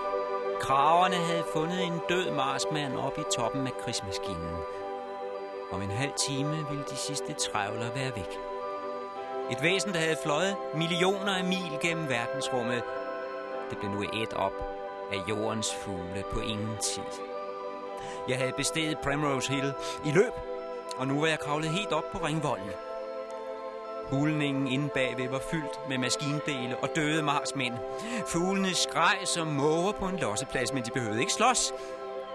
[0.61, 4.57] Kraverne havde fundet en død marsmand op i toppen af krigsmaskinen.
[5.73, 8.39] Om en halv time ville de sidste trævler være væk.
[9.51, 12.83] Et væsen, der havde fløjet millioner af mil gennem verdensrummet,
[13.71, 14.53] det blev nu et op
[15.13, 17.11] af jordens fugle på ingen tid.
[18.29, 19.73] Jeg havde besteget Primrose Hill
[20.05, 20.33] i løb,
[20.97, 22.71] og nu var jeg kravlet helt op på ringvolden.
[24.11, 27.75] Hulningen inde bagved var fyldt med maskindele og døde marsmænd.
[28.27, 31.73] Fuglene skreg som måger på en losseplads, men de behøvede ikke slås.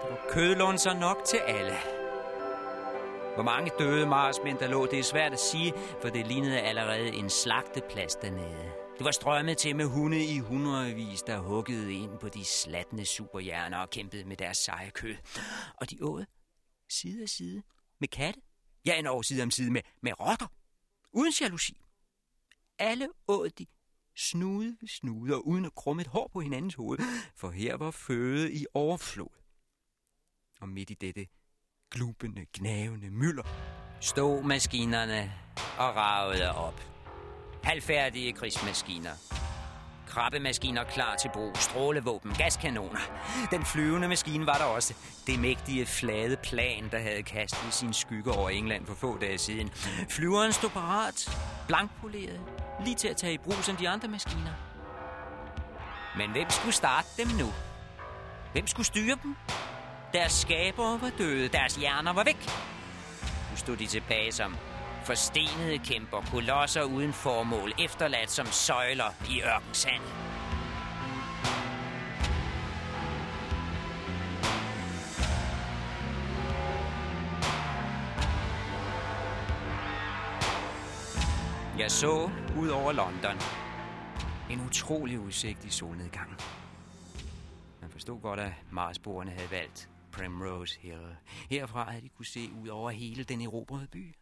[0.02, 1.76] Der var kødlunser nok til alle.
[3.34, 5.72] Hvor mange døde marsmænd der lå, det er svært at sige,
[6.02, 8.72] for det lignede allerede en slagteplads dernede.
[8.98, 13.78] Det var strømmet til med hunde i hundredvis, der huggede ind på de slattende superhjerner
[13.78, 15.14] og kæmpede med deres seje kød.
[15.76, 16.24] Og de åd
[16.90, 17.62] side af side
[18.00, 18.40] med katte.
[18.86, 20.46] Ja, en år side om side med, med rotter.
[21.16, 21.76] Uden jalousi.
[22.78, 23.66] Alle åd de
[24.16, 26.98] snude ved snude og uden at krumme et hår på hinandens hoved,
[27.34, 29.28] for her var føde i overflod.
[30.60, 31.26] Og midt i dette
[31.90, 33.42] glubende, gnavende mylder
[34.00, 35.32] stod maskinerne
[35.78, 36.80] og ragede op.
[37.64, 39.45] Halvfærdige krigsmaskiner.
[40.16, 43.00] Krabbemaskiner klar til brug, strålevåben, gaskanoner.
[43.50, 44.94] Den flyvende maskine var der også.
[45.26, 49.70] Det mægtige flade plan, der havde kastet sin skygge over England for få dage siden.
[50.10, 52.40] Flyveren stod parat, blankpoleret,
[52.84, 54.52] lige til at tage i brug som de andre maskiner.
[56.16, 57.52] Men hvem skulle starte dem nu?
[58.52, 59.36] Hvem skulle styre dem?
[60.12, 62.50] Deres skabere var døde, deres hjerner var væk.
[63.50, 64.56] Nu stod de tilbage som
[65.06, 70.02] forstenede kæmper, kolosser uden formål, efterladt som søjler i ørkensand.
[81.78, 83.36] Jeg så ud over London
[84.50, 86.36] en utrolig udsigt i solnedgangen.
[87.80, 91.16] Man forstod godt, at Marsboerne havde valgt Primrose Hill.
[91.50, 94.14] Herfra havde de kunne se ud over hele den erobrede by.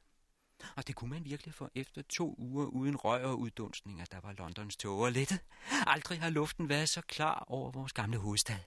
[0.76, 4.32] Og det kunne man virkelig for efter to uger uden røg og uddunstninger, der var
[4.32, 5.40] Londons tåger lettet.
[5.86, 8.58] Aldrig har luften været så klar over vores gamle hovedstad.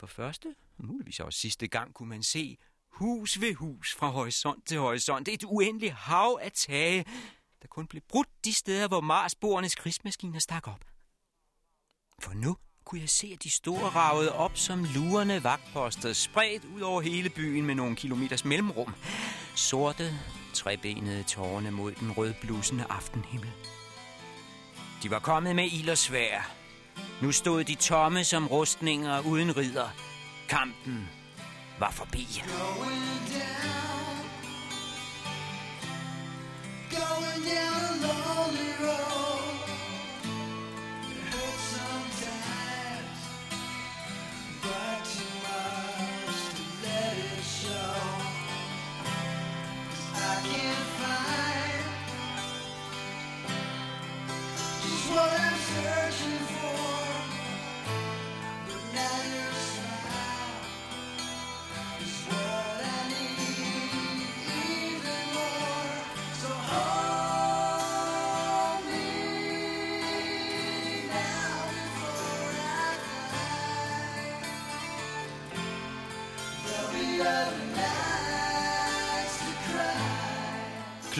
[0.00, 2.58] For første, og muligvis også sidste gang, kunne man se
[2.88, 5.28] hus ved hus fra horisont til horisont.
[5.28, 7.04] Et uendeligt hav af tage,
[7.62, 10.84] der kun blev brudt de steder, hvor Marsborernes krigsmaskiner stak op.
[12.22, 16.80] For nu kunne jeg se, at de store ragede op som lurende vagtposter, spredt ud
[16.80, 18.94] over hele byen med nogle kilometers mellemrum.
[19.56, 20.12] Sorte,
[20.52, 23.50] trebenede tårne mod den rødblusende aftenhimmel.
[25.02, 26.50] De var kommet med ild og svær.
[27.22, 29.88] Nu stod de tomme som rustninger uden ridder.
[30.48, 31.08] Kampen
[31.78, 32.42] var forbi.
[32.42, 32.90] Going
[33.32, 34.20] down,
[36.90, 39.19] going down a lonely road.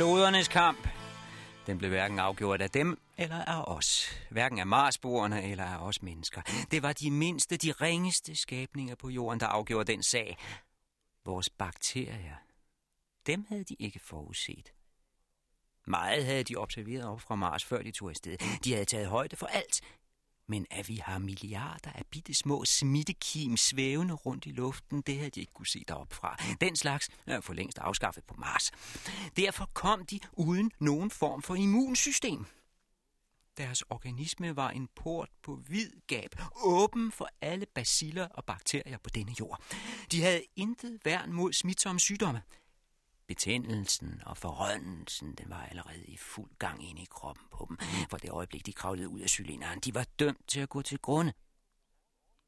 [0.00, 0.88] Klodernes kamp.
[1.66, 4.20] Den blev hverken afgjort af dem eller af os.
[4.30, 6.42] Hverken af Marsboerne eller af os mennesker.
[6.70, 10.38] Det var de mindste, de ringeste skabninger på jorden, der afgjorde den sag.
[11.24, 12.36] Vores bakterier.
[13.26, 14.72] Dem havde de ikke forudset.
[15.86, 18.38] Meget havde de observeret op fra Mars, før de tog afsted.
[18.64, 19.80] De havde taget højde for alt.
[20.50, 25.30] Men at vi har milliarder af bitte små smittekim svævende rundt i luften, det havde
[25.30, 26.36] de ikke kunne se deroppe fra.
[26.60, 28.70] Den slags er for længst afskaffet på Mars.
[29.36, 32.44] Derfor kom de uden nogen form for immunsystem.
[33.56, 36.30] Deres organisme var en port på vid gab,
[36.62, 39.62] åben for alle baciller og bakterier på denne jord.
[40.12, 42.42] De havde intet værn mod smitsomme sygdomme.
[43.30, 47.78] Betændelsen og forrøndelsen, den var allerede i fuld gang inde i kroppen på dem,
[48.10, 49.80] for det øjeblik, de kravlede ud af cylinderen.
[49.80, 51.32] De var dømt til at gå til grunde.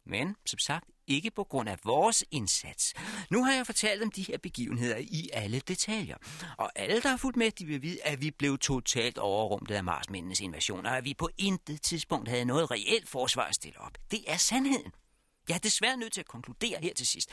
[0.07, 2.95] Men, som sagt, ikke på grund af vores indsats.
[3.30, 6.16] Nu har jeg fortalt om de her begivenheder i alle detaljer.
[6.59, 9.85] Og alle, der har fulgt med, de vil vide, at vi blev totalt overrumlet af
[9.85, 13.99] Marsmændenes invasion, og at vi på intet tidspunkt havde noget reelt forsvar at stille op.
[14.11, 14.93] Det er sandheden.
[15.49, 17.30] Jeg er desværre nødt til at konkludere her til sidst.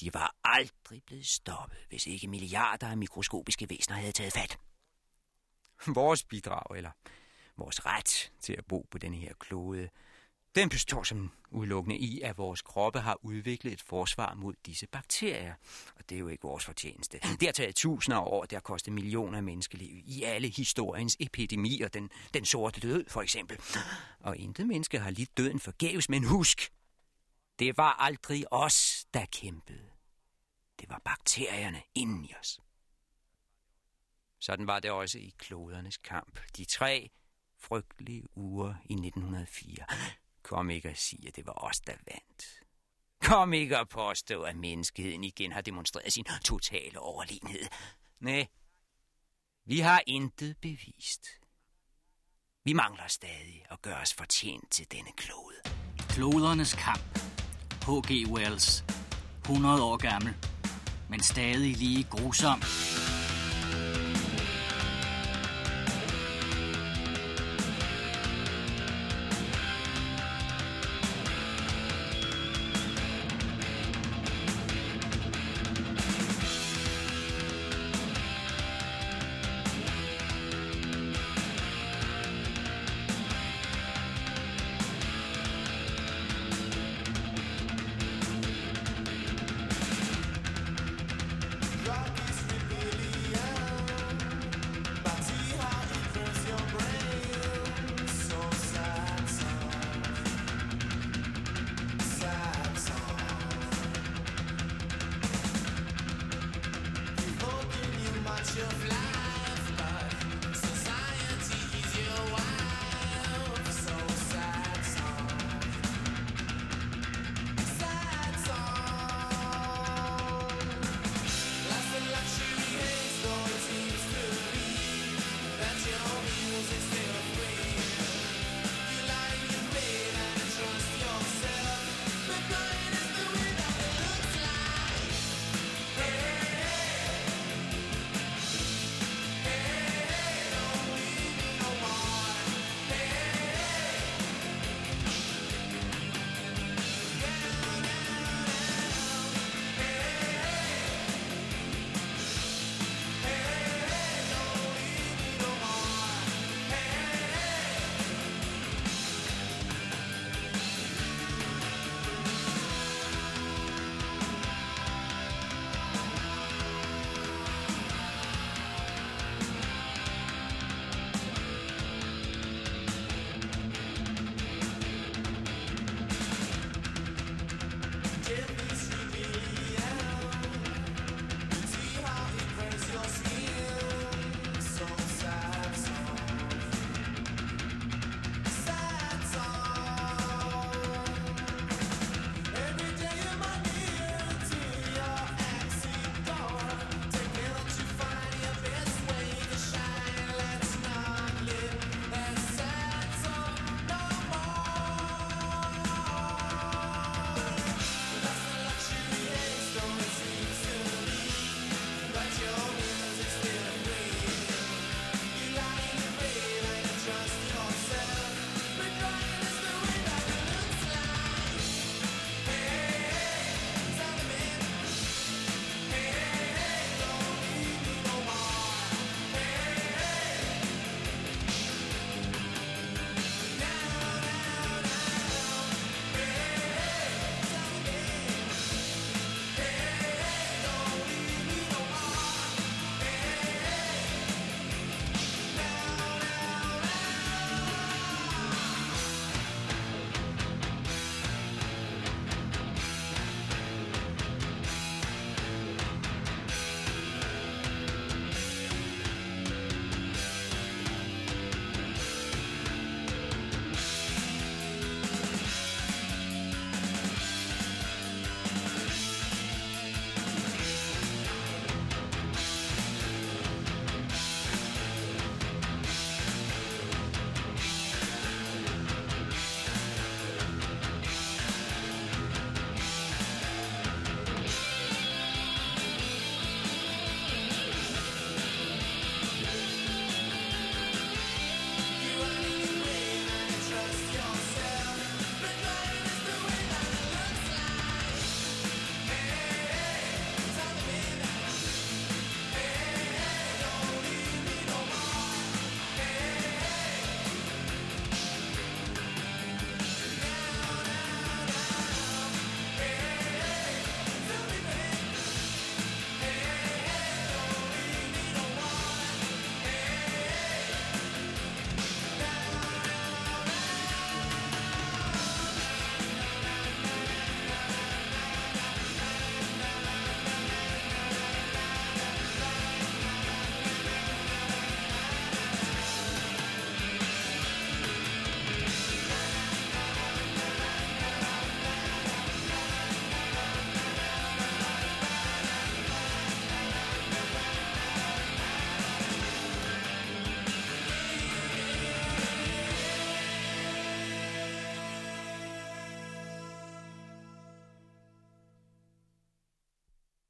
[0.00, 4.58] De var aldrig blevet stoppet, hvis ikke milliarder af mikroskopiske væsener havde taget fat.
[5.86, 6.90] Vores bidrag, eller
[7.56, 9.88] vores ret til at bo på den her klode,
[10.54, 15.54] den består som udelukkende i, at vores kroppe har udviklet et forsvar mod disse bakterier.
[15.96, 17.18] Og det er jo ikke vores fortjeneste.
[17.18, 21.16] Det har taget tusinder af år, det har kostet millioner af menneskeliv i alle historiens
[21.20, 21.88] epidemier.
[21.88, 23.58] Den, den sorte død, for eksempel.
[24.20, 26.72] Og intet menneske har lidt døden forgæves, men husk,
[27.58, 29.90] det var aldrig os, der kæmpede.
[30.80, 32.60] Det var bakterierne inden i os.
[34.38, 36.40] Sådan var det også i klodernes kamp.
[36.56, 37.10] De tre
[37.58, 39.86] frygtelige uger i 1904.
[40.42, 42.62] Kom ikke at sige, at det var os, der vandt.
[43.22, 47.68] Kom ikke at påstå, at menneskeheden igen har demonstreret sin totale overlegenhed.
[48.20, 48.46] Nej,
[49.64, 51.26] vi har intet bevist.
[52.64, 55.56] Vi mangler stadig at gøre os fortjent til denne klode.
[56.08, 57.35] Klodernes kamp.
[57.86, 58.26] H.G.
[58.26, 58.84] Wells.
[59.44, 60.34] 100 år gammel.
[61.10, 62.62] Men stadig lige grusom.